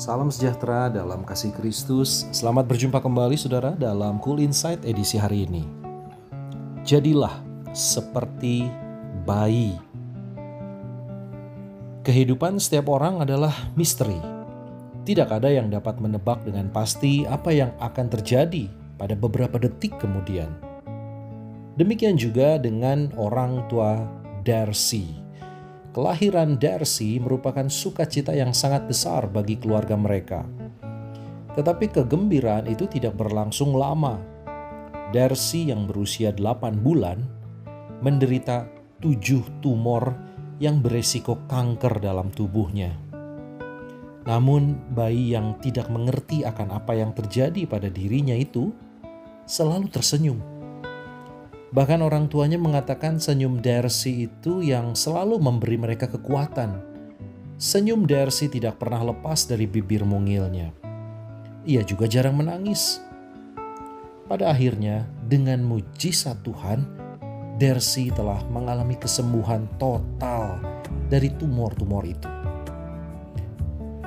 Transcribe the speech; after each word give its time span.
Salam 0.00 0.32
sejahtera 0.32 0.88
dalam 0.88 1.28
kasih 1.28 1.52
Kristus. 1.52 2.24
Selamat 2.32 2.64
berjumpa 2.64 3.04
kembali 3.04 3.36
saudara 3.36 3.76
dalam 3.76 4.16
Cool 4.24 4.40
Insight 4.40 4.80
edisi 4.88 5.20
hari 5.20 5.44
ini. 5.44 5.68
Jadilah 6.88 7.36
seperti 7.76 8.64
bayi. 9.28 9.76
Kehidupan 12.00 12.56
setiap 12.56 12.88
orang 12.88 13.20
adalah 13.20 13.52
misteri. 13.76 14.16
Tidak 15.04 15.28
ada 15.28 15.52
yang 15.52 15.68
dapat 15.68 16.00
menebak 16.00 16.48
dengan 16.48 16.72
pasti 16.72 17.28
apa 17.28 17.52
yang 17.52 17.68
akan 17.76 18.08
terjadi 18.08 18.72
pada 18.96 19.12
beberapa 19.12 19.60
detik 19.60 20.00
kemudian. 20.00 20.48
Demikian 21.76 22.16
juga 22.16 22.56
dengan 22.56 23.12
orang 23.20 23.68
tua 23.68 24.00
Darcy 24.48 25.19
Kelahiran 25.90 26.54
Darcy 26.54 27.18
merupakan 27.18 27.66
sukacita 27.66 28.30
yang 28.30 28.54
sangat 28.54 28.86
besar 28.86 29.26
bagi 29.26 29.58
keluarga 29.58 29.98
mereka. 29.98 30.46
Tetapi 31.58 31.90
kegembiraan 31.90 32.70
itu 32.70 32.86
tidak 32.86 33.18
berlangsung 33.18 33.74
lama. 33.74 34.22
Darcy 35.10 35.74
yang 35.74 35.90
berusia 35.90 36.30
8 36.30 36.78
bulan 36.78 37.18
menderita 38.06 38.70
tujuh 39.02 39.42
tumor 39.58 40.14
yang 40.62 40.78
beresiko 40.78 41.34
kanker 41.50 41.98
dalam 41.98 42.30
tubuhnya. 42.30 42.94
Namun 44.30 44.94
bayi 44.94 45.34
yang 45.34 45.58
tidak 45.58 45.90
mengerti 45.90 46.46
akan 46.46 46.70
apa 46.70 46.94
yang 46.94 47.10
terjadi 47.10 47.66
pada 47.66 47.90
dirinya 47.90 48.38
itu 48.38 48.70
selalu 49.42 49.90
tersenyum 49.90 50.38
Bahkan 51.70 52.02
orang 52.02 52.26
tuanya 52.26 52.58
mengatakan 52.58 53.22
senyum 53.22 53.62
Darcy 53.62 54.26
itu 54.26 54.58
yang 54.58 54.98
selalu 54.98 55.38
memberi 55.38 55.78
mereka 55.78 56.10
kekuatan. 56.10 56.82
Senyum 57.62 58.10
Darcy 58.10 58.50
tidak 58.50 58.82
pernah 58.82 59.06
lepas 59.06 59.46
dari 59.46 59.70
bibir 59.70 60.02
mungilnya. 60.02 60.74
Ia 61.62 61.86
juga 61.86 62.10
jarang 62.10 62.42
menangis. 62.42 62.98
Pada 64.26 64.50
akhirnya, 64.50 65.06
dengan 65.30 65.62
mujizat 65.62 66.42
Tuhan, 66.42 66.82
Darcy 67.62 68.10
telah 68.10 68.42
mengalami 68.50 68.98
kesembuhan 68.98 69.70
total 69.78 70.58
dari 71.06 71.30
tumor-tumor 71.38 72.02
itu. 72.02 72.30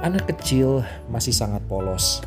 Anak 0.03 0.27
kecil 0.35 0.83
masih 1.07 1.31
sangat 1.31 1.63
polos. 1.71 2.19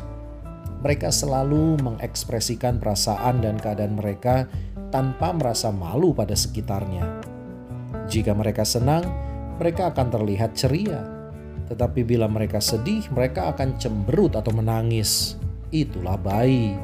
Mereka 0.81 1.13
selalu 1.13 1.77
mengekspresikan 1.85 2.81
perasaan 2.81 3.41
dan 3.45 3.61
keadaan 3.61 3.97
mereka 3.97 4.49
tanpa 4.89 5.35
merasa 5.35 5.69
malu 5.73 6.15
pada 6.15 6.33
sekitarnya. 6.33 7.03
Jika 8.07 8.31
mereka 8.31 8.63
senang, 8.63 9.03
mereka 9.59 9.91
akan 9.91 10.07
terlihat 10.07 10.55
ceria, 10.55 11.03
tetapi 11.67 12.07
bila 12.07 12.31
mereka 12.31 12.63
sedih, 12.63 13.03
mereka 13.11 13.51
akan 13.51 13.75
cemberut 13.75 14.39
atau 14.39 14.55
menangis. 14.55 15.35
Itulah 15.73 16.15
bayi. 16.15 16.79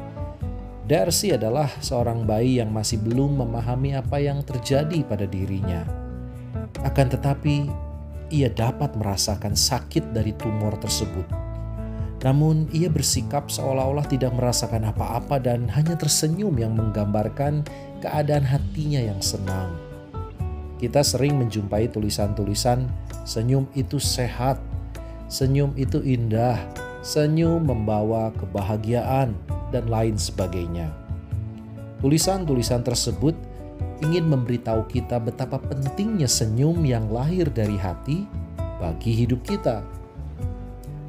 Darcy 0.84 1.32
adalah 1.32 1.72
seorang 1.80 2.28
bayi 2.28 2.60
yang 2.60 2.68
masih 2.68 3.00
belum 3.00 3.40
memahami 3.40 3.96
apa 3.96 4.20
yang 4.20 4.44
terjadi 4.44 5.00
pada 5.08 5.24
dirinya. 5.24 5.80
Akan 6.84 7.08
tetapi, 7.08 7.72
ia 8.28 8.52
dapat 8.52 8.92
merasakan 8.92 9.56
sakit 9.56 10.12
dari 10.12 10.36
tumor 10.36 10.76
tersebut. 10.76 11.43
Namun, 12.24 12.72
ia 12.72 12.88
bersikap 12.88 13.52
seolah-olah 13.52 14.08
tidak 14.08 14.32
merasakan 14.32 14.88
apa-apa 14.88 15.36
dan 15.36 15.68
hanya 15.68 15.92
tersenyum 15.92 16.56
yang 16.56 16.72
menggambarkan 16.72 17.60
keadaan 18.00 18.48
hatinya 18.48 19.04
yang 19.04 19.20
senang. 19.20 19.76
Kita 20.80 21.04
sering 21.04 21.36
menjumpai 21.36 21.92
tulisan-tulisan 21.92 22.88
senyum 23.28 23.68
itu 23.76 24.00
sehat, 24.00 24.56
senyum 25.28 25.76
itu 25.76 26.00
indah, 26.00 26.56
senyum 27.04 27.60
membawa 27.60 28.32
kebahagiaan, 28.40 29.36
dan 29.68 29.90
lain 29.90 30.14
sebagainya. 30.16 30.88
Tulisan-tulisan 31.98 32.86
tersebut 32.86 33.34
ingin 34.00 34.30
memberitahu 34.30 34.86
kita 34.86 35.18
betapa 35.18 35.58
pentingnya 35.58 36.30
senyum 36.30 36.84
yang 36.86 37.10
lahir 37.10 37.50
dari 37.50 37.74
hati 37.74 38.24
bagi 38.78 39.12
hidup 39.12 39.42
kita. 39.42 39.82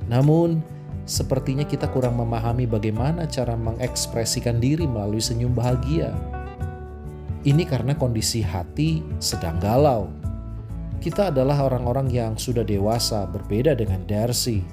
Namun, 0.10 0.75
sepertinya 1.06 1.64
kita 1.64 1.88
kurang 1.94 2.18
memahami 2.18 2.66
bagaimana 2.66 3.30
cara 3.30 3.54
mengekspresikan 3.54 4.58
diri 4.58 4.90
melalui 4.90 5.22
senyum 5.22 5.54
bahagia. 5.54 6.12
Ini 7.46 7.62
karena 7.70 7.94
kondisi 7.94 8.42
hati 8.42 9.06
sedang 9.22 9.62
galau. 9.62 10.10
Kita 10.98 11.30
adalah 11.30 11.62
orang-orang 11.62 12.10
yang 12.10 12.34
sudah 12.34 12.66
dewasa, 12.66 13.30
berbeda 13.30 13.78
dengan 13.78 14.02
Darcy. 14.10 14.66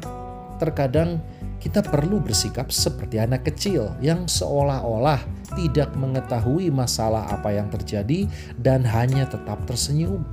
Terkadang 0.56 1.20
kita 1.60 1.84
perlu 1.84 2.18
bersikap 2.18 2.72
seperti 2.72 3.20
anak 3.20 3.44
kecil 3.44 3.92
yang 4.00 4.24
seolah-olah 4.24 5.20
tidak 5.52 5.92
mengetahui 5.94 6.72
masalah 6.72 7.28
apa 7.28 7.52
yang 7.52 7.68
terjadi 7.68 8.24
dan 8.56 8.80
hanya 8.88 9.28
tetap 9.28 9.60
tersenyum. 9.68 10.24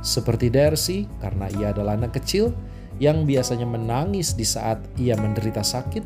Seperti 0.00 0.48
Darcy, 0.48 1.10
karena 1.18 1.50
ia 1.58 1.74
adalah 1.74 1.98
anak 1.98 2.22
kecil 2.22 2.54
yang 3.00 3.24
biasanya 3.24 3.64
menangis 3.64 4.36
di 4.36 4.44
saat 4.44 4.78
ia 5.00 5.16
menderita 5.16 5.64
sakit, 5.64 6.04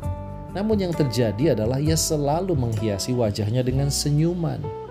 namun 0.55 0.79
yang 0.79 0.95
terjadi 0.95 1.53
adalah 1.53 1.77
ia 1.77 1.99
selalu 1.99 2.55
menghiasi 2.55 3.11
wajahnya 3.11 3.61
dengan 3.61 3.91
senyuman 3.91 4.85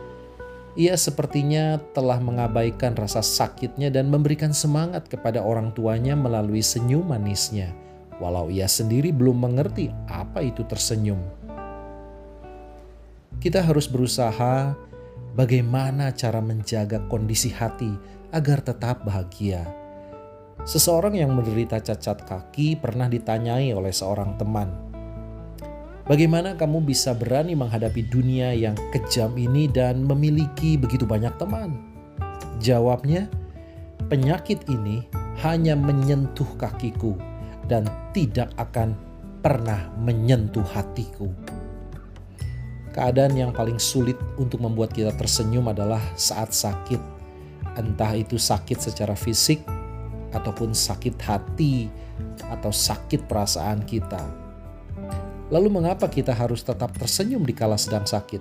ia 0.75 0.99
sepertinya 0.99 1.79
telah 1.95 2.19
mengabaikan 2.19 2.99
rasa 2.99 3.23
sakitnya 3.23 3.95
dan 3.95 4.11
memberikan 4.11 4.51
semangat 4.51 5.07
kepada 5.07 5.39
orang 5.39 5.71
tuanya 5.71 6.19
melalui 6.19 6.67
senyum 6.67 7.07
manisnya, 7.07 7.71
walau 8.19 8.51
ia 8.51 8.67
sendiri 8.67 9.15
belum 9.15 9.39
mengerti 9.39 9.95
apa 10.11 10.43
itu 10.43 10.67
tersenyum. 10.67 11.23
Kita 13.39 13.63
harus 13.63 13.87
berusaha 13.87 14.75
bagaimana 15.39 16.11
cara 16.11 16.43
menjaga 16.43 17.07
kondisi 17.07 17.55
hati 17.55 17.95
agar 18.35 18.59
tetap 18.59 19.07
bahagia. 19.07 19.84
Seseorang 20.63 21.19
yang 21.19 21.35
menderita 21.35 21.83
cacat 21.83 22.23
kaki 22.23 22.79
pernah 22.79 23.11
ditanyai 23.11 23.75
oleh 23.75 23.91
seorang 23.91 24.39
teman, 24.39 24.95
Bagaimana 26.05 26.53
kamu 26.53 26.85
bisa 26.85 27.17
berani 27.17 27.57
menghadapi 27.57 28.05
dunia 28.13 28.53
yang 28.53 28.77
kejam 28.93 29.33
ini 29.41 29.65
dan 29.65 30.05
memiliki 30.05 30.77
begitu 30.77 31.09
banyak 31.09 31.33
teman? 31.41 31.81
Jawabnya, 32.61 33.25
penyakit 34.13 34.69
ini 34.69 35.09
hanya 35.41 35.73
menyentuh 35.73 36.61
kakiku 36.61 37.17
dan 37.73 37.89
tidak 38.13 38.53
akan 38.61 38.93
pernah 39.41 39.89
menyentuh 39.97 40.65
hatiku. 40.77 41.33
Keadaan 42.93 43.33
yang 43.41 43.57
paling 43.57 43.81
sulit 43.81 44.21
untuk 44.37 44.61
membuat 44.61 44.93
kita 44.93 45.17
tersenyum 45.17 45.73
adalah 45.73 46.05
saat 46.21 46.53
sakit, 46.53 47.01
entah 47.81 48.13
itu 48.13 48.37
sakit 48.37 48.77
secara 48.77 49.17
fisik 49.17 49.65
ataupun 50.35 50.75
sakit 50.75 51.17
hati 51.23 51.89
atau 52.51 52.75
sakit 52.75 53.31
perasaan 53.31 53.87
kita 53.87 54.45
Lalu 55.53 55.69
mengapa 55.69 56.09
kita 56.09 56.33
harus 56.33 56.65
tetap 56.65 56.97
tersenyum 56.97 57.45
di 57.45 57.53
kala 57.53 57.77
sedang 57.77 58.09
sakit? 58.09 58.41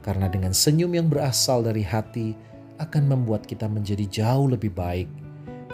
Karena 0.00 0.30
dengan 0.30 0.54
senyum 0.54 0.94
yang 0.94 1.10
berasal 1.10 1.66
dari 1.66 1.82
hati 1.82 2.38
akan 2.78 3.10
membuat 3.10 3.44
kita 3.44 3.66
menjadi 3.66 4.06
jauh 4.06 4.46
lebih 4.46 4.70
baik. 4.70 5.10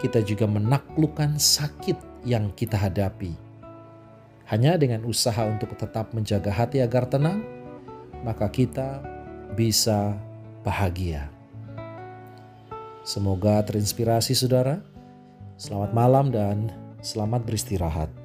Kita 0.01 0.25
juga 0.25 0.49
menaklukkan 0.49 1.37
sakit 1.37 2.25
yang 2.25 2.49
kita 2.57 2.75
hadapi. 2.75 3.37
Hanya 4.49 4.75
dengan 4.81 5.05
usaha 5.05 5.45
untuk 5.45 5.77
tetap 5.77 6.11
menjaga 6.11 6.51
hati 6.51 6.81
agar 6.81 7.05
tenang, 7.05 7.45
maka 8.25 8.49
kita 8.49 9.05
bisa 9.53 10.17
bahagia. 10.65 11.29
Semoga 13.05 13.61
terinspirasi 13.61 14.33
saudara. 14.33 14.94
Selamat 15.55 15.95
malam 15.95 16.35
dan 16.35 16.67
selamat 16.99 17.47
beristirahat. 17.47 18.24